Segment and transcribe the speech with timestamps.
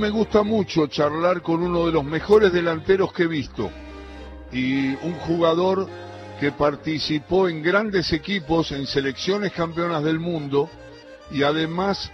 [0.00, 3.68] Me gusta mucho charlar con uno de los mejores delanteros que he visto
[4.52, 5.88] y un jugador
[6.38, 10.70] que participó en grandes equipos, en selecciones campeonas del mundo
[11.32, 12.12] y además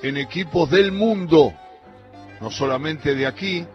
[0.00, 1.52] en equipos del mundo,
[2.40, 3.66] no solamente de aquí,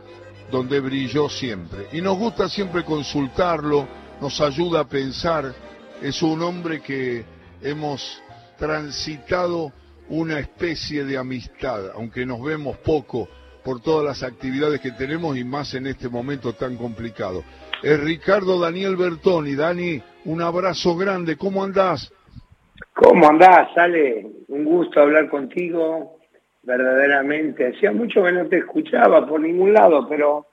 [0.50, 1.89] donde brilló siempre.
[1.91, 3.86] Y nos gusta siempre consultarlo,
[4.21, 5.54] nos ayuda a pensar,
[6.02, 7.26] es un hombre que
[7.62, 8.21] hemos
[8.57, 9.73] transitado
[10.07, 13.28] una especie de amistad, aunque nos vemos poco
[13.70, 17.44] por todas las actividades que tenemos y más en este momento tan complicado.
[17.84, 19.54] Es Ricardo Daniel Bertoni.
[19.54, 21.38] Dani, un abrazo grande.
[21.38, 22.12] ¿Cómo andás?
[22.96, 24.26] ¿Cómo andás, Ale?
[24.48, 26.18] Un gusto hablar contigo,
[26.63, 27.68] verdaderamente.
[27.68, 30.48] Hacía mucho que no te escuchaba por ningún lado, pero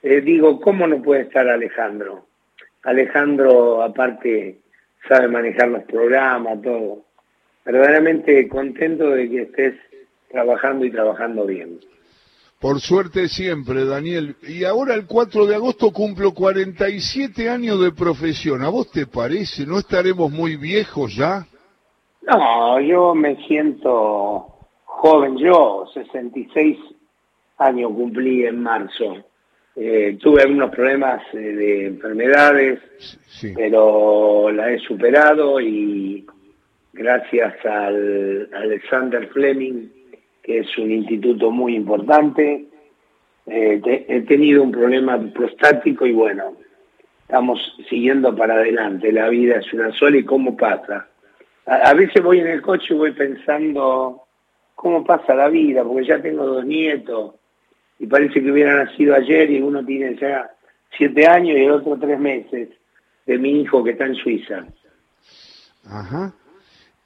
[0.00, 2.26] eh, digo, ¿cómo no puede estar Alejandro?
[2.84, 4.60] Alejandro, aparte,
[5.08, 7.00] sabe manejar los programas, todo.
[7.64, 9.74] Verdaderamente contento de que estés
[10.30, 11.80] trabajando y trabajando bien.
[12.62, 14.36] Por suerte siempre, Daniel.
[14.46, 18.62] Y ahora el 4 de agosto cumplo 47 años de profesión.
[18.62, 19.66] ¿A vos te parece?
[19.66, 21.44] ¿No estaremos muy viejos ya?
[22.22, 24.46] No, yo me siento
[24.84, 25.38] joven.
[25.38, 26.78] Yo, 66
[27.58, 29.24] años cumplí en marzo.
[29.74, 32.78] Eh, tuve algunos problemas eh, de enfermedades,
[33.56, 36.24] pero la he superado y
[36.92, 40.01] gracias al Alexander Fleming
[40.42, 42.66] que es un instituto muy importante.
[43.46, 46.56] Eh, he tenido un problema prostático y bueno,
[47.22, 49.12] estamos siguiendo para adelante.
[49.12, 51.08] La vida es una sola y cómo pasa.
[51.66, 54.22] A, veces voy en el coche y voy pensando
[54.74, 57.34] cómo pasa la vida, porque ya tengo dos nietos
[58.00, 60.50] y parece que hubiera nacido ayer y uno tiene ya
[60.96, 62.68] siete años y el otro tres meses
[63.26, 64.66] de mi hijo que está en Suiza.
[65.86, 66.34] Ajá.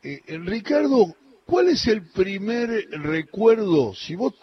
[0.02, 1.14] Eh, Ricardo,
[1.46, 3.94] ¿Cuál es el primer recuerdo?
[3.94, 4.34] Si vos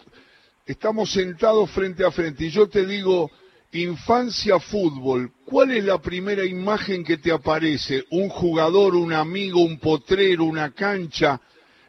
[0.64, 3.30] estamos sentados frente a frente y yo te digo
[3.72, 8.04] infancia fútbol, ¿cuál es la primera imagen que te aparece?
[8.10, 11.38] ¿Un jugador, un amigo, un potrero, una cancha,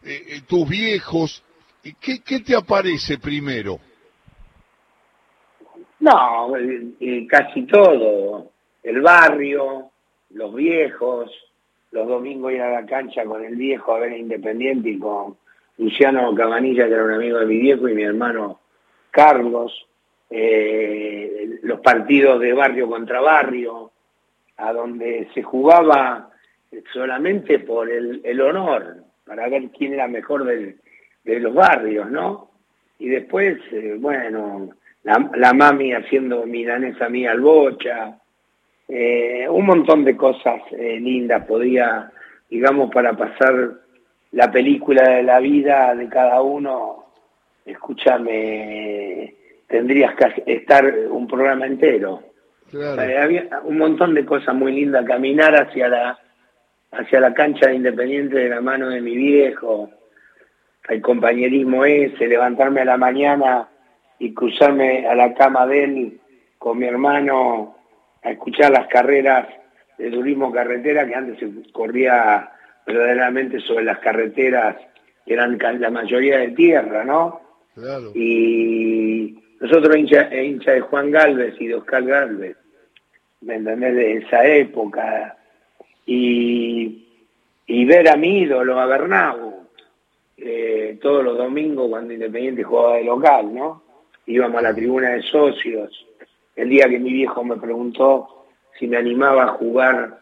[0.04, 1.42] eh, eh, tus viejos?
[2.02, 3.80] ¿Qué, ¿Qué te aparece primero?
[6.02, 8.52] No, eh, casi todo.
[8.84, 9.92] El barrio,
[10.32, 11.32] los viejos,
[11.96, 15.38] los domingos ir a la cancha con el viejo a ver Independiente y con
[15.78, 18.60] Luciano Cabanilla, que era un amigo de mi viejo, y mi hermano
[19.12, 19.88] Carlos,
[20.30, 23.92] eh, los partidos de barrio contra barrio,
[24.58, 26.32] a donde se jugaba
[26.92, 32.52] solamente por el, honor, para ver quién era mejor de los barrios, ¿no?
[33.00, 34.70] Y después, eh, bueno,
[35.04, 38.20] la, la, mami haciendo milanesa mía al bocha,
[38.88, 42.12] eh, un montón de cosas eh, lindas podía,
[42.50, 43.72] digamos, para pasar
[44.32, 47.06] la película de la vida de cada uno,
[47.66, 49.34] escúchame,
[49.68, 52.22] tendrías que estar un programa entero.
[52.74, 56.20] Eh, había un montón de cosas muy lindas, caminar hacia la
[56.92, 59.90] hacia la cancha de Independiente de la mano de mi viejo,
[60.88, 63.68] el compañerismo ese, levantarme a la mañana
[64.20, 66.20] y cruzarme a la cama de él
[66.58, 67.76] con mi hermano
[68.26, 69.48] a escuchar las carreras
[69.98, 72.52] de turismo carretera que antes se corría
[72.86, 74.76] verdaderamente sobre las carreteras
[75.26, 77.42] que eran la mayoría de tierra, ¿no?
[77.76, 78.12] Claro.
[78.14, 82.58] Y nosotros hincha, eh, hincha de Juan Galvez y de Oscar Galvez,
[83.42, 83.96] ¿me entendés?
[83.96, 85.38] De esa época.
[86.06, 87.08] Y,
[87.68, 89.68] y ver a mi ídolo, a Bernau,
[90.38, 93.84] eh, todos los domingos cuando Independiente jugaba de local, ¿no?
[94.28, 96.06] Íbamos a la tribuna de socios
[96.56, 98.46] el día que mi viejo me preguntó
[98.80, 100.20] si me animaba a jugar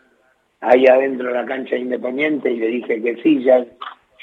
[0.62, 3.66] ahí adentro de la cancha Independiente y le dije que sí, ya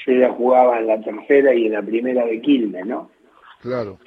[0.05, 3.11] yo ya jugaba en la tercera y en la primera de Quilmes, ¿no?
[3.61, 3.99] Claro.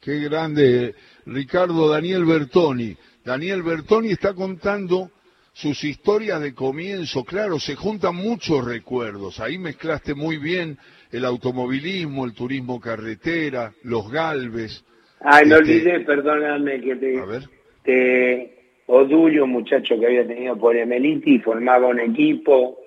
[0.00, 0.94] Qué grande,
[1.26, 2.96] Ricardo Daniel Bertoni.
[3.24, 5.10] Daniel Bertoni está contando
[5.52, 9.40] sus historias de comienzo, claro, se juntan muchos recuerdos.
[9.40, 10.78] Ahí mezclaste muy bien
[11.10, 14.84] el automovilismo, el turismo carretera, los galves,
[15.20, 17.18] Ay, no este, olvidé, perdóname que te...
[17.18, 17.42] A ver.
[17.82, 22.80] Te, Odulio, un muchacho que había tenido por Emeliti, formaba un equipo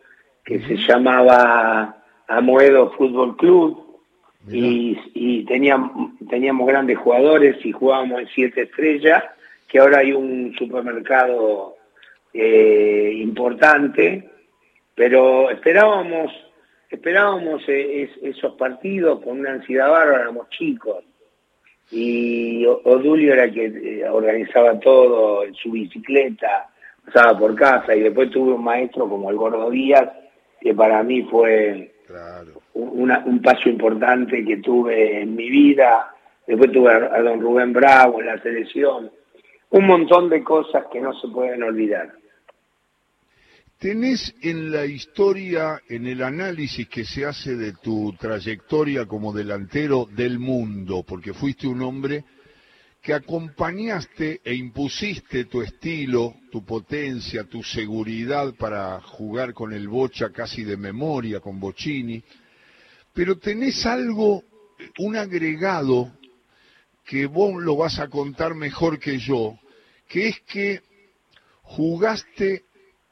[0.44, 3.80] que se llamaba Amoedo Fútbol Club.
[4.52, 9.24] Y, teníamos, grandes jugadores y jugábamos en siete estrellas,
[9.70, 11.78] que ahora hay un supermercado
[12.34, 14.30] eh, importante,
[14.94, 16.34] pero esperábamos
[16.90, 21.04] esperábamos eh, esos partidos con una ansiedad bárbara, éramos chicos
[21.92, 26.70] y Odulio era que eh, organizaba todo en su bicicleta,
[27.06, 30.10] pasaba por casa y después tuve un maestro como el Gordo Díaz
[30.60, 31.92] que para mí fue
[32.74, 36.14] un paso importante que tuve en mi vida.
[36.48, 39.12] Después tuve a, don Rubén Bravo en la selección.
[39.72, 42.14] Un montón de cosas que no se pueden olvidar.
[43.84, 50.08] ¿Tenés en la historia, en el análisis que se hace de tu trayectoria como delantero
[50.10, 52.24] del mundo, porque fuiste un hombre
[53.02, 60.30] que acompañaste e impusiste tu estilo, tu potencia, tu seguridad para jugar con el Bocha
[60.30, 62.24] casi de memoria, con Bocini,
[63.14, 64.46] pero tenés algo,
[65.00, 66.10] un agregado,
[67.04, 69.60] que vos lo vas a contar mejor que yo,
[70.08, 70.82] que es que
[71.64, 72.64] jugaste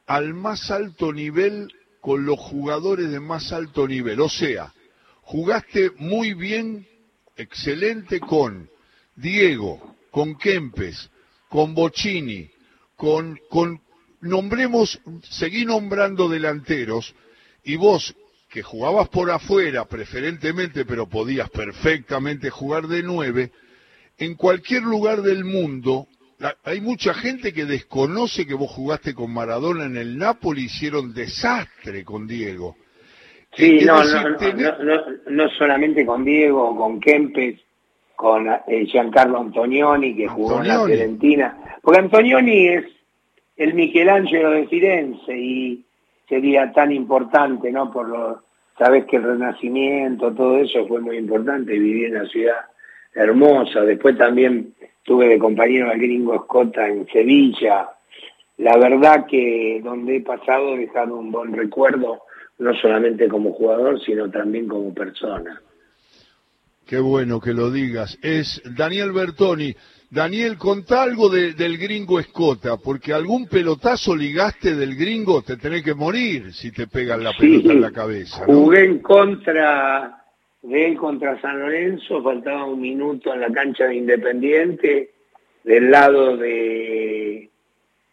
[0.06, 4.20] al más alto nivel con los jugadores de más alto nivel.
[4.20, 4.72] O sea,
[5.22, 6.86] jugaste muy bien,
[7.36, 8.68] excelente con
[9.14, 11.10] Diego, con Kempes,
[11.48, 12.50] con Bocini,
[12.96, 13.80] con, con,
[14.20, 17.14] nombremos, seguí nombrando delanteros,
[17.64, 18.14] y vos,
[18.48, 23.52] que jugabas por afuera preferentemente, pero podías perfectamente jugar de nueve,
[24.18, 26.06] en cualquier lugar del mundo,
[26.64, 32.04] hay mucha gente que desconoce que vos jugaste con Maradona en el Napoli, hicieron desastre
[32.04, 32.76] con Diego.
[33.54, 37.60] Sí, no, no, no, solamente con Diego, con Kempes,
[38.16, 41.58] con eh, Giancarlo Antonioni, que jugó en la Fiorentina.
[41.82, 42.84] Porque Antonioni es
[43.56, 45.84] el Michelangelo de Firenze y
[46.28, 47.92] sería tan importante, ¿no?
[47.92, 48.42] Por lo,
[48.78, 52.56] sabes que el Renacimiento, todo eso fue muy importante, viví en una ciudad
[53.14, 53.82] hermosa.
[53.82, 57.88] Después también tuve de compañero al gringo Escota en Sevilla.
[58.58, 62.20] La verdad que donde he pasado he dejado un buen recuerdo,
[62.58, 65.60] no solamente como jugador, sino también como persona.
[66.86, 68.18] Qué bueno que lo digas.
[68.22, 69.74] Es Daniel Bertoni.
[70.10, 75.94] Daniel, contá algo del gringo Escota, porque algún pelotazo ligaste del gringo, te tenés que
[75.94, 78.44] morir si te pegan la pelota en la cabeza.
[78.44, 80.21] Jugué en contra
[80.62, 85.10] de él contra San Lorenzo, faltaba un minuto en la cancha de Independiente,
[85.64, 87.48] del lado de,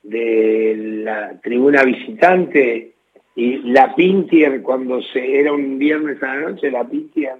[0.04, 2.92] de la tribuna visitante,
[3.36, 7.38] y la Pintier cuando se, era un viernes a la noche, la Pintier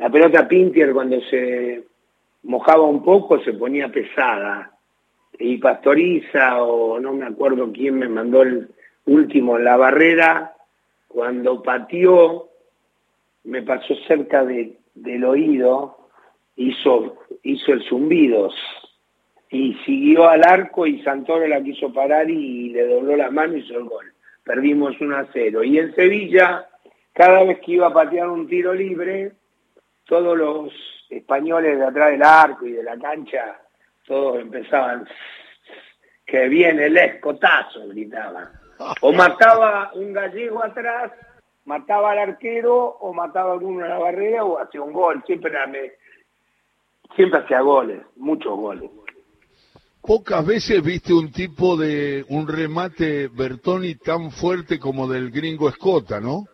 [0.00, 1.84] la pelota Pintier cuando se
[2.44, 4.72] mojaba un poco se ponía pesada.
[5.38, 8.70] Y Pastoriza o no me acuerdo quién me mandó el
[9.04, 10.54] último en la barrera,
[11.06, 12.48] cuando pateó,
[13.44, 16.08] me pasó cerca de, del oído,
[16.56, 18.54] hizo, hizo el zumbidos
[19.50, 23.60] y siguió al arco y Santoro la quiso parar y le dobló la mano y
[23.60, 24.12] hizo el gol.
[24.44, 25.64] Perdimos 1 a 0.
[25.64, 26.68] Y en Sevilla,
[27.12, 29.32] cada vez que iba a patear un tiro libre,
[30.04, 30.72] todos los
[31.10, 33.60] españoles de atrás del arco y de la cancha,
[34.06, 35.06] todos empezaban,
[36.24, 38.48] que viene el escotazo, gritaban.
[39.02, 41.12] O mataba un gallego atrás,
[41.64, 45.22] mataba al arquero, o mataba a alguno en la barrera, o hacía un gol.
[45.26, 45.52] Siempre,
[47.14, 48.90] siempre hacía goles, muchos goles.
[50.02, 56.20] Pocas veces viste un tipo de un remate Bertoni tan fuerte como del gringo Escota,
[56.20, 56.46] ¿no?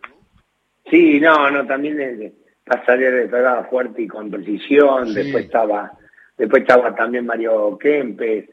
[0.89, 2.33] Sí, no, no, también de,
[2.65, 5.93] Pasarela pegaba fuerte y con precisión, después estaba
[6.37, 8.49] después estaba también Mario Kempes,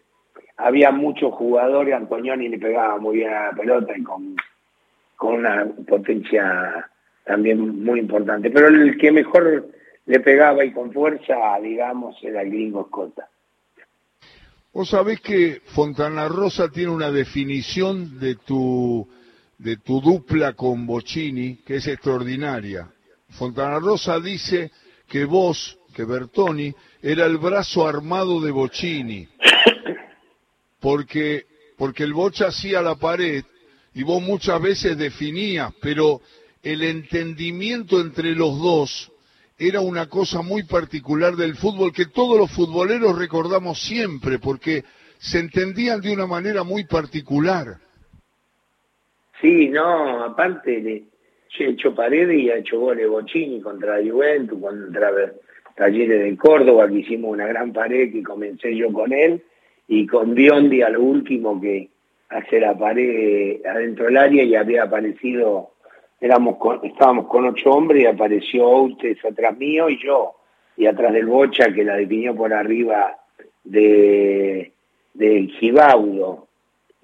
[0.56, 4.36] había muchos jugadores, Antonioni le pegaba muy bien a la pelota y con,
[5.16, 6.90] con una potencia
[7.24, 9.68] también muy importante, pero el que mejor
[10.06, 13.28] le pegaba y con fuerza, digamos, era el gringo Escota.
[14.72, 19.08] Vos sabés que Fontana Rosa tiene una definición de tu,
[19.56, 22.88] de tu dupla con Bocini que es extraordinaria.
[23.30, 24.72] Fontana Rosa dice
[25.08, 29.28] que vos, que Bertoni, era el brazo armado de Bocini,
[30.80, 31.46] porque,
[31.78, 33.44] porque el Bocha hacía la pared
[33.94, 36.20] y vos muchas veces definías, pero
[36.62, 39.12] el entendimiento entre los dos
[39.58, 44.82] era una cosa muy particular del fútbol que todos los futboleros recordamos siempre, porque
[45.18, 47.76] se entendían de una manera muy particular.
[49.40, 51.04] Sí, no, aparte de,
[51.58, 55.10] he hecho paredes y ha hecho goles Bocini contra Juventus, contra
[55.76, 59.42] Talleres de Córdoba, que hicimos una gran pared que comencé yo con él,
[59.86, 61.90] y con Biondi a lo último que
[62.34, 65.70] hace la pared adentro del área y había aparecido,
[66.20, 70.34] éramos estábamos con ocho hombres y apareció Outes atrás mío y yo,
[70.76, 73.16] y atrás del Bocha que la definió por arriba
[73.62, 74.72] de,
[75.14, 76.48] de Gibaudo,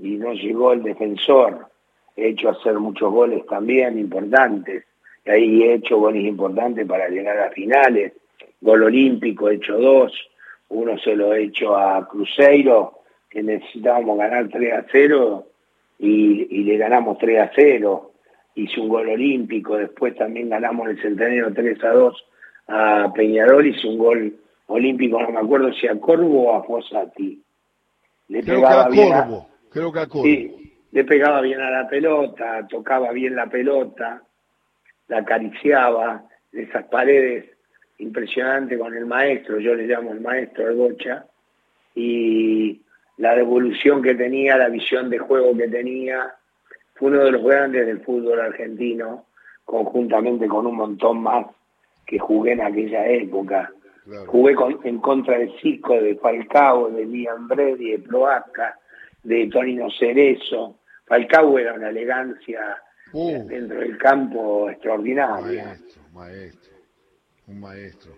[0.00, 1.68] y no llegó el defensor.
[2.16, 4.84] He hecho hacer muchos goles también importantes,
[5.24, 8.14] y ahí he hecho goles importantes para llegar a finales,
[8.60, 10.12] gol olímpico he hecho dos,
[10.70, 12.99] uno se lo he hecho a Cruzeiro,
[13.30, 15.46] que necesitábamos ganar 3 a 0
[16.00, 18.12] y, le ganamos 3 a 0.
[18.56, 22.24] hice un gol olímpico, después también ganamos el centenario 3 a 2
[22.68, 27.40] a Peñarol, hice un gol olímpico, no me acuerdo si a Corvo o a Fossati.
[28.28, 30.24] Le creo pegaba que a bien Corvo, creo que a Corvo.
[30.24, 34.22] Sí, le pegaba bien a la pelota, tocaba bien la pelota,
[35.08, 37.44] la acariciaba, de esas paredes
[37.98, 41.26] impresionantes con el maestro, yo le llamo el maestro de Bocha,
[41.94, 42.80] y
[43.20, 46.34] la devolución que tenía, la visión de juego que tenía,
[46.94, 49.26] fue uno de los grandes del fútbol argentino,
[49.62, 51.46] conjuntamente con un montón más
[52.06, 53.70] que jugué en aquella época.
[54.26, 58.78] Jugué en contra de Zico, de Falcao, de Liam Brady, de Proaca,
[59.22, 60.78] de Tonino Cerezo.
[61.04, 63.46] Falcao era una elegancia uh.
[63.46, 65.64] dentro del campo extraordinaria.
[65.64, 66.72] Maestro, maestro,
[67.48, 68.12] un maestro.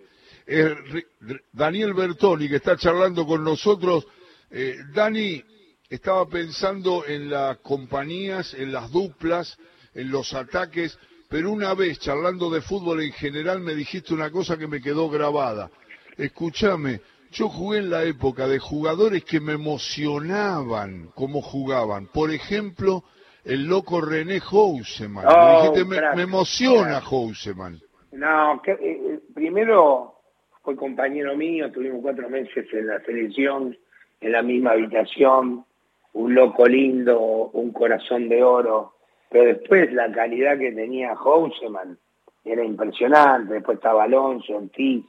[1.51, 4.07] Daniel Bertoni, que está charlando con nosotros.
[4.55, 5.43] Eh, Dani,
[5.89, 9.57] estaba pensando en las compañías, en las duplas,
[9.95, 14.55] en los ataques, pero una vez charlando de fútbol en general me dijiste una cosa
[14.55, 15.71] que me quedó grabada.
[16.17, 22.05] Escúchame, yo jugué en la época de jugadores que me emocionaban como jugaban.
[22.13, 23.03] Por ejemplo,
[23.43, 25.25] el loco René Houseman.
[25.25, 27.81] me, oh, dijiste, me, emociona Houseman.
[28.11, 30.13] No, que, eh, primero
[30.61, 33.75] fue compañero mío, tuvimos cuatro meses en la selección,
[34.23, 35.65] en la misma habitación,
[36.13, 37.19] un loco lindo,
[37.53, 38.93] un corazón de oro,
[39.29, 41.97] pero después la calidad que tenía Houseman
[42.45, 45.03] era impresionante, después estaba Alonso, Ortiz,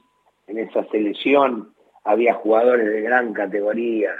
[0.47, 4.11] en esa selección había jugadores de gran categoría,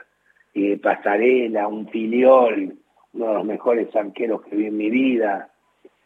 [0.53, 2.73] y Pasarela, un filiol,
[3.13, 5.49] uno de los mejores arqueros que vi en mi vida,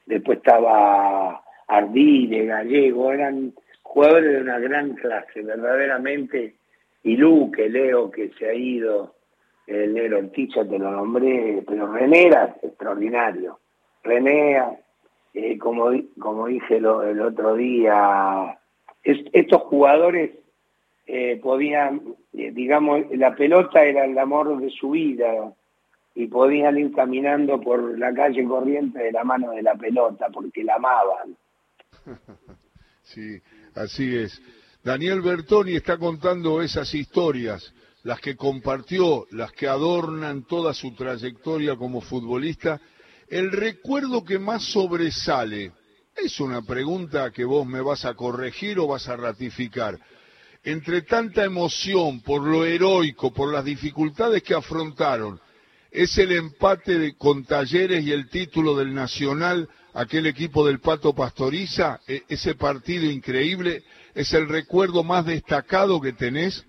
[0.07, 3.53] después estaba Ardile, Gallego, eran
[3.83, 6.55] jugadores de una gran clase, verdaderamente,
[7.03, 9.15] y Luque, Leo, que se ha ido,
[9.67, 13.59] el negro Ortiz, te lo nombré, pero René era extraordinario.
[14.03, 14.61] René,
[15.33, 18.57] eh, como, como dije el otro día,
[19.03, 20.31] estos jugadores
[21.05, 25.53] eh, podían, eh, digamos, la pelota era el amor de su vida
[26.15, 30.63] y podían ir caminando por la calle corriente de la mano de la pelota porque
[30.63, 31.35] la amaban.
[33.01, 33.41] Sí,
[33.73, 34.39] así es.
[34.83, 41.75] Daniel Bertoni está contando esas historias las que compartió, las que adornan toda su trayectoria
[41.75, 42.79] como futbolista,
[43.27, 45.73] el recuerdo que más sobresale,
[46.15, 49.99] es una pregunta que vos me vas a corregir o vas a ratificar.
[50.63, 55.39] Entre tanta emoción por lo heroico, por las dificultades que afrontaron,
[55.91, 61.99] es el empate con Talleres y el título del Nacional, aquel equipo del Pato Pastoriza,
[62.07, 63.83] e, ese partido increíble,
[64.19, 66.67] es el recuerdo más destacado que tenés.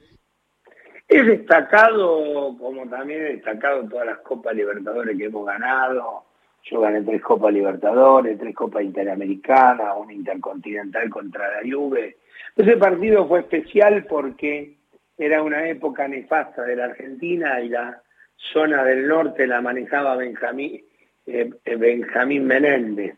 [1.08, 6.26] Es destacado, como también he destacado todas las Copas Libertadores que hemos ganado.
[6.62, 12.18] Yo gané tres Copas Libertadores, tres Copas Interamericanas, un Intercontinental contra la Juve.
[12.54, 14.76] Ese partido fue especial porque
[15.18, 18.00] era una época nefasta de la Argentina y la
[18.36, 20.84] zona del norte la manejaba Benjamín,
[21.26, 23.16] eh, Benjamín Menéndez.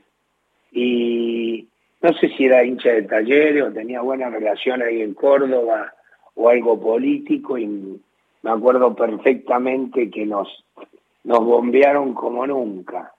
[0.70, 1.68] Y
[2.02, 5.94] no sé si era hincha de talleres o tenía buena relación ahí en Córdoba
[6.34, 10.64] o algo político y me acuerdo perfectamente que nos,
[11.22, 13.12] nos bombearon como nunca,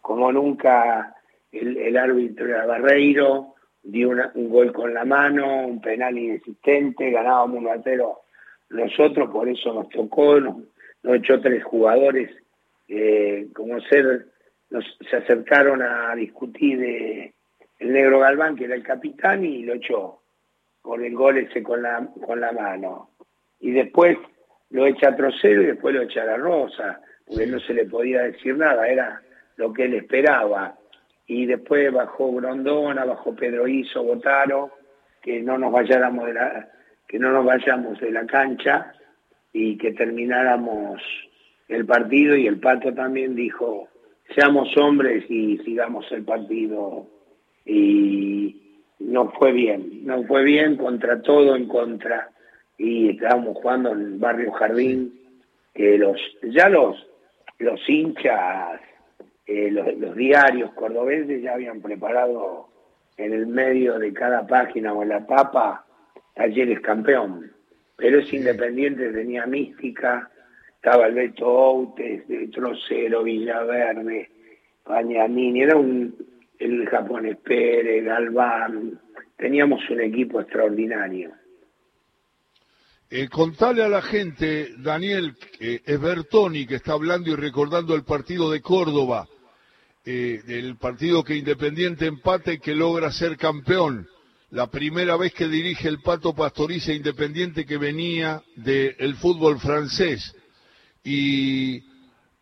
[0.00, 1.14] como nunca
[1.52, 7.64] el, árbitro era Barreiro, dio un gol con la mano, un penal inexistente, ganábamos un
[7.64, 8.20] batero
[8.70, 10.56] nosotros, por eso nos tocó, nos,
[11.02, 12.30] echó tres jugadores,
[12.88, 14.28] eh, como ser,
[15.10, 17.34] se acercaron a discutir de,
[17.78, 20.20] el negro Galván, que era el capitán, y lo echó
[20.82, 23.10] por el gol ese con la, con la mano.
[23.60, 24.18] Y después
[24.70, 27.86] lo echa a Trocero y después lo echa a la Rosa, porque no se le
[27.86, 29.22] podía decir nada, era
[29.56, 30.76] lo que él esperaba.
[31.26, 34.72] Y después bajó Grondona, bajó Pedro Iso, Botaro,
[35.22, 36.68] que no nos vayáramos de la,
[37.08, 38.92] que no nos vayamos de la cancha
[39.52, 41.00] y que termináramos
[41.68, 43.88] el partido y el Pato también dijo,
[44.34, 47.06] seamos hombres y sigamos el partido.
[47.64, 52.30] Y no fue bien, no fue bien contra todo en contra.
[52.78, 55.20] Y estábamos jugando en el barrio Jardín
[55.72, 56.96] que los ya los
[57.58, 58.80] los hinchas
[59.46, 62.68] eh, los, diarios cordobeses ya habían preparado
[63.16, 65.84] en el medio de cada página o en la tapa
[66.34, 67.52] talleres campeón.
[67.96, 70.30] Pero es independiente tenía mística
[70.84, 74.28] estaba el Beto Outes, Trocero, Villaverde,
[74.82, 76.14] Pañanini, era un,
[76.64, 79.00] el japonés Pérez, Galván,
[79.36, 81.32] teníamos un equipo extraordinario.
[83.10, 88.50] Eh, contale a la gente, Daniel, es Bertoni que está hablando y recordando el partido
[88.50, 89.28] de Córdoba.
[90.06, 94.06] eh, el partido que Independiente empate que logra ser campeón.
[94.50, 100.34] La primera vez que dirige el Pato Pastoriza Independiente que venía del fútbol francés.
[101.02, 101.82] Y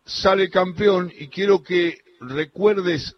[0.05, 3.15] sale campeón y quiero que recuerdes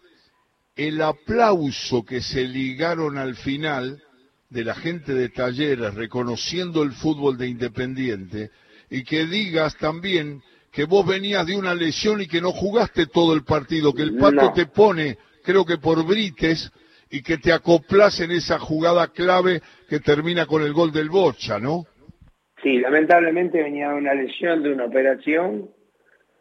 [0.76, 4.02] el aplauso que se ligaron al final
[4.50, 8.50] de la gente de Talleres reconociendo el fútbol de Independiente
[8.90, 13.34] y que digas también que vos venías de una lesión y que no jugaste todo
[13.34, 16.70] el partido, que el Pato te pone, creo que por Brites,
[17.10, 21.58] y que te acoplas en esa jugada clave que termina con el gol del Bocha,
[21.58, 21.84] ¿no?
[22.62, 25.70] Sí, lamentablemente venía de una lesión, de una operación,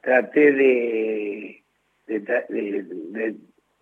[0.02, 1.64] traté de,
[2.08, 3.36] de,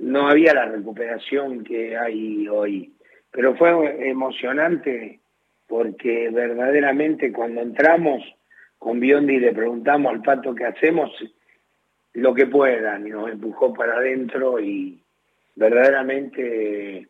[0.04, 2.94] no había la recuperación que hay hoy,
[3.32, 5.20] pero fue emocionante
[5.68, 8.24] porque verdaderamente cuando entramos
[8.78, 11.12] con Biondi le preguntamos al pato qué hacemos,
[12.14, 15.02] lo que puedan, y nos empujó para adentro y
[15.56, 17.08] verdaderamente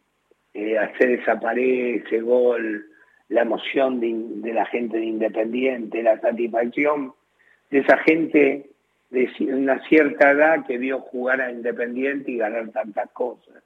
[0.53, 2.85] eh, hacer esa pared, ese gol,
[3.29, 7.13] la emoción de, la gente de Independiente, la satisfacción
[7.71, 8.69] de esa gente
[9.13, 13.63] de una cierta edad que vio jugar a Independiente y ganar tantas cosas.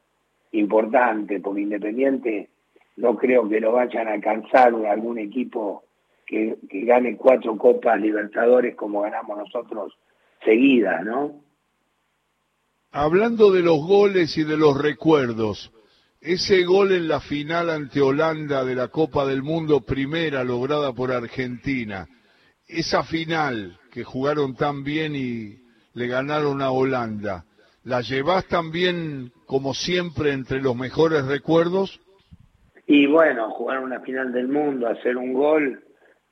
[0.52, 2.50] Importante, porque Independiente
[2.98, 5.86] no creo que lo vayan a alcanzar algún equipo
[6.26, 9.98] que, gane cuatro Copas Libertadores como ganamos nosotros
[10.44, 11.42] seguidas, ¿no?
[12.92, 15.72] Hablando de los goles y de los recuerdos,
[16.20, 21.14] ese gol en la final ante Holanda de la Copa del Mundo primera lograda por
[21.14, 22.08] Argentina,
[22.68, 25.58] esa final que jugaron tan bien y
[25.94, 27.46] le ganaron a Holanda,
[27.84, 32.00] ¿la llevas también como siempre entre los mejores recuerdos?
[32.86, 35.84] Y bueno, jugar una final del mundo, hacer un gol,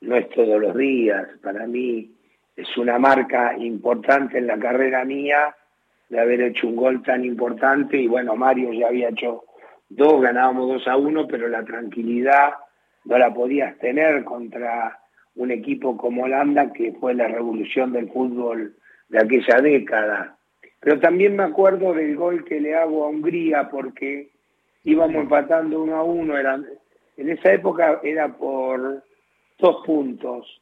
[0.02, 1.28] no es todos los días.
[1.42, 2.12] Para mí
[2.56, 5.56] es una marca importante en la carrera mía
[6.10, 9.44] de haber hecho un gol tan importante y bueno, Mario ya había hecho
[9.90, 12.54] dos, ganábamos dos a uno, pero la tranquilidad
[13.06, 15.00] no la podías tener contra
[15.36, 18.76] un equipo como Holanda, que fue la revolución del fútbol
[19.10, 20.38] de aquella década.
[20.80, 24.32] Pero también me acuerdo del gol que le hago a Hungría, porque
[24.84, 26.36] íbamos empatando uno a uno,
[27.18, 29.04] en esa época era por
[29.58, 30.62] dos puntos.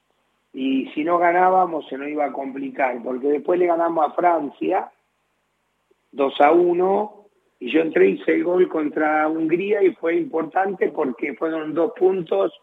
[0.54, 4.92] Y si no ganábamos se nos iba a complicar, porque después le ganamos a Francia
[6.14, 7.26] 2 a 1
[7.60, 11.94] y yo entré y hice el gol contra Hungría y fue importante porque fueron dos
[11.98, 12.54] puntos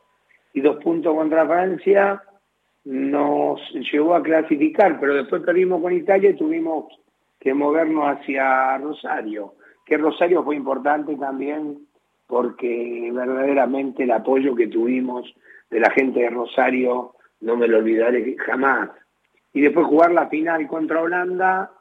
[0.53, 2.23] y dos puntos contra Francia
[2.85, 3.61] nos
[3.93, 6.87] llevó a clasificar, pero después perdimos con Italia y tuvimos
[7.39, 11.87] que movernos hacia Rosario, que Rosario fue importante también
[12.27, 15.35] porque verdaderamente el apoyo que tuvimos
[15.71, 18.91] de la gente de Rosario no me lo olvidaré jamás.
[19.53, 21.73] Y después jugar la final contra Holanda,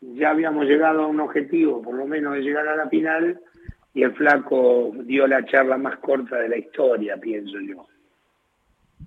[0.00, 3.40] ya habíamos llegado a un objetivo, por lo menos de llegar a la final,
[3.92, 7.86] y el flaco dio la charla más corta de la historia, pienso yo.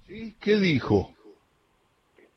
[0.07, 0.35] ¿Sí?
[0.41, 1.13] ¿Qué dijo?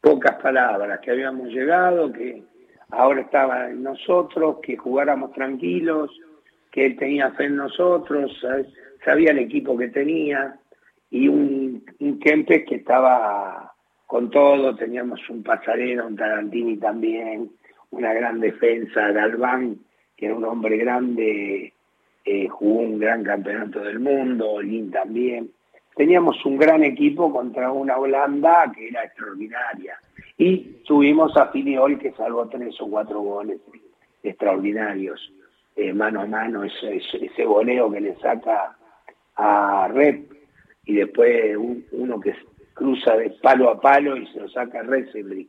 [0.01, 2.43] Pocas palabras, que habíamos llegado, que
[2.91, 6.11] ahora estaba en nosotros, que jugáramos tranquilos,
[6.71, 8.33] que él tenía fe en nosotros,
[9.05, 10.59] sabía el equipo que tenía,
[11.11, 13.73] y un, un Kempes que estaba
[14.07, 17.51] con todo, teníamos un Pasareno, un Tarantini también,
[17.91, 19.79] una gran defensa, Galván,
[20.17, 21.73] que era un hombre grande,
[22.25, 25.51] eh, jugó un gran campeonato del mundo, Lin también.
[25.97, 29.99] Teníamos un gran equipo contra una Holanda que era extraordinaria.
[30.37, 33.59] Y tuvimos a Filiol que salvó tres o cuatro goles
[34.23, 35.33] extraordinarios,
[35.75, 38.77] eh, mano a mano, ese, ese, voleo que le saca
[39.37, 40.31] a Rep
[40.85, 41.57] y después
[41.93, 42.35] uno que
[42.75, 45.49] cruza de palo a palo y se lo saca Resebrick.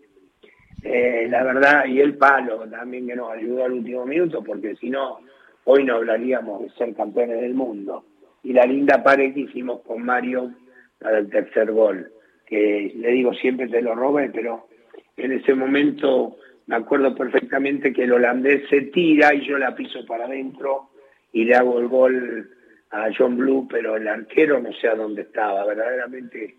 [0.83, 4.89] Eh, la verdad, y el palo también que nos ayudó al último minuto, porque si
[4.89, 5.19] no,
[5.65, 8.05] hoy no hablaríamos de ser campeones del mundo.
[8.43, 10.53] Y la linda pared que hicimos con Mario
[10.99, 12.11] para el tercer gol,
[12.45, 14.67] que le digo siempre te lo robé, pero
[15.15, 20.05] en ese momento me acuerdo perfectamente que el holandés se tira y yo la piso
[20.05, 20.89] para adentro
[21.31, 22.49] y le hago el gol
[22.91, 26.55] a John Blue, pero el arquero no sé a dónde estaba, verdaderamente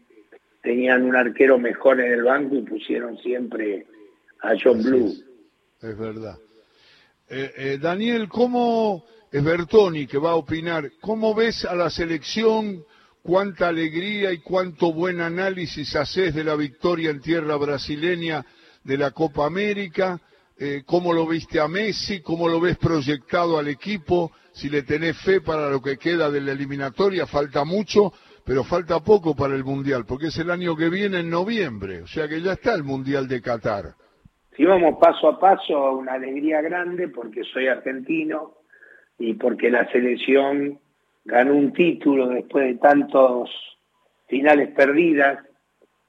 [0.62, 3.86] tenían un arquero mejor en el banco y pusieron siempre
[4.42, 5.12] a John Blue.
[5.80, 6.36] Es, verdad.
[7.28, 12.84] Eh, eh, Daniel, ¿cómo, Bertoni que va a opinar, cómo ves a la selección?
[13.22, 18.44] ¿Cuánta alegría y cuánto buen análisis haces de la victoria en tierra brasileña
[18.84, 20.18] de la Copa América?
[20.56, 22.20] Eh, ¿Cómo lo viste a Messi?
[22.20, 24.32] ¿Cómo lo ves proyectado al equipo?
[24.58, 28.12] si le tenés fe para lo que queda de la eliminatoria, falta mucho,
[28.44, 32.08] pero falta poco para el Mundial, porque es el año que viene en noviembre, o
[32.08, 33.94] sea que ya está el Mundial de Qatar.
[34.56, 38.57] íbamos paso a paso, una alegría grande porque soy argentino
[39.18, 40.78] y porque la selección
[41.24, 43.50] ganó un título después de tantos
[44.26, 45.44] finales perdidas.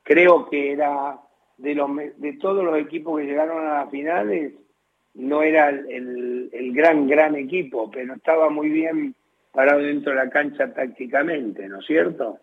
[0.04, 1.20] Creo que era
[1.58, 4.54] de, los, de todos los equipos que llegaron a las finales,
[5.16, 9.16] no era el, el gran, gran equipo, pero estaba muy bien
[9.52, 12.40] parado dentro de la cancha tácticamente, ¿no es cierto?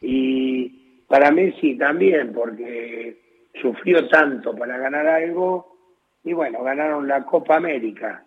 [0.00, 3.18] Y para Messi también, porque
[3.60, 5.76] sufrió tanto para ganar algo
[6.24, 8.25] y bueno, ganaron la Copa América,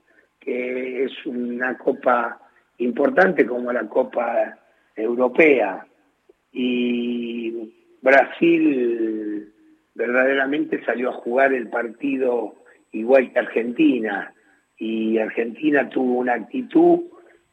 [0.49, 2.39] que es una copa
[2.79, 4.57] importante como la Copa
[4.95, 5.85] Europea.
[6.51, 9.53] Y Brasil
[9.93, 12.55] verdaderamente salió a jugar el partido
[12.91, 14.33] igual que Argentina.
[14.79, 17.01] Y Argentina tuvo una actitud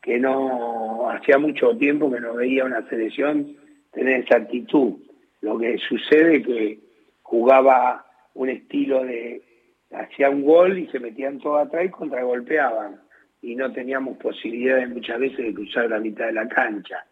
[0.00, 3.56] que no hacía mucho tiempo que no veía una selección
[3.92, 4.94] tener esa actitud.
[5.42, 6.78] Lo que sucede que
[7.20, 9.42] jugaba un estilo de
[9.92, 13.00] hacía un gol y se metían todos atrás y contragolpeaban
[13.42, 17.04] y no teníamos posibilidades muchas veces de cruzar la mitad de la cancha.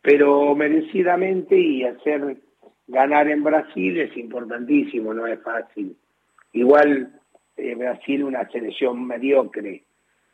[0.00, 2.36] Pero merecidamente y hacer
[2.86, 5.96] ganar en Brasil es importantísimo, no es fácil.
[6.52, 7.12] Igual
[7.56, 9.84] eh, Brasil una selección mediocre.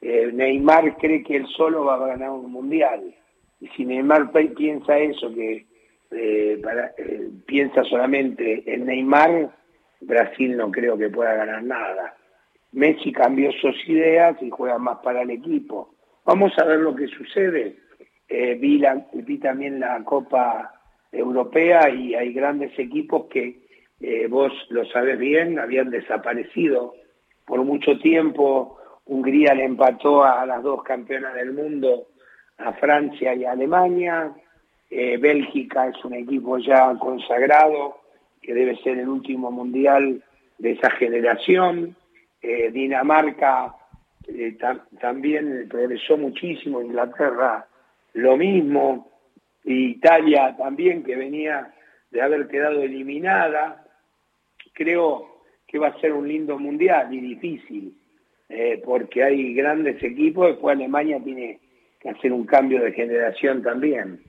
[0.00, 3.14] Eh, Neymar cree que él solo va a ganar un mundial.
[3.60, 5.66] Y si Neymar piensa eso, que
[6.10, 9.50] eh, para, eh, piensa solamente en Neymar,
[10.00, 12.16] Brasil no creo que pueda ganar nada.
[12.72, 15.94] Messi cambió sus ideas y juega más para el equipo.
[16.24, 17.76] Vamos a ver lo que sucede.
[18.28, 20.74] Eh, vi, también la Copa
[21.10, 23.66] Europea y hay grandes equipos que
[24.28, 26.94] vos lo sabés bien, habían desaparecido
[27.48, 28.78] por mucho tiempo.
[29.06, 32.08] Hungría le empató a las dos campeonas del mundo,
[32.58, 34.32] a Francia y a Alemania.
[34.90, 37.96] Eh, Bélgica es un equipo ya consagrado,
[38.40, 40.22] que debe ser el último mundial
[40.58, 41.96] de esa generación.
[42.40, 43.74] Eh, Dinamarca
[44.26, 44.56] eh,
[45.00, 47.66] también progresó muchísimo, Inglaterra
[48.14, 49.10] lo mismo,
[49.64, 51.72] Italia también, que venía
[52.10, 53.84] de haber quedado eliminada.
[54.72, 57.94] Creo que va a ser un lindo mundial y difícil,
[58.84, 61.60] porque hay grandes equipos, después Alemania tiene
[62.00, 64.20] que hacer un cambio de generación también.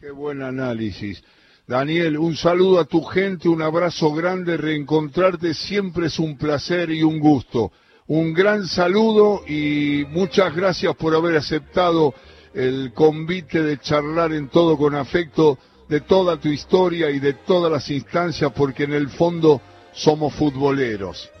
[0.00, 1.24] Qué buen análisis.
[1.66, 7.02] Daniel, un saludo a tu gente, un abrazo grande, reencontrarte siempre es un placer y
[7.02, 7.72] un gusto.
[8.06, 12.12] Un gran saludo y muchas gracias por haber aceptado
[12.52, 15.56] el convite de charlar en todo con afecto
[15.88, 21.32] de toda tu historia y de todas las instancias, porque en el fondo somos futboleros.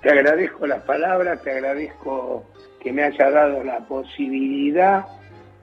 [0.00, 2.46] Te agradezco las palabras, te agradezco
[2.80, 5.04] que me haya dado la posibilidad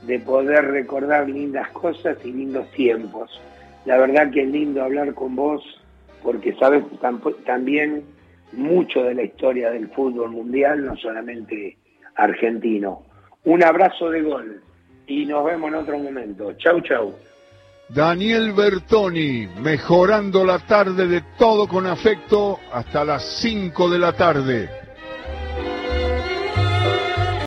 [0.03, 3.41] de poder recordar lindas cosas y lindos tiempos.
[3.85, 5.61] La verdad que es lindo hablar con vos
[6.23, 6.83] porque sabes
[7.45, 8.03] también
[8.51, 11.77] mucho de la historia del fútbol mundial, no solamente
[12.15, 13.03] argentino.
[13.43, 14.61] Un abrazo de gol
[15.05, 16.53] y nos vemos en otro momento.
[16.53, 17.13] Chau, chau.
[17.89, 24.84] Daniel Bertoni, mejorando la tarde de todo con afecto hasta las 5 de la tarde.